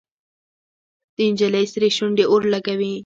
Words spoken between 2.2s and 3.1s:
اور لګوي.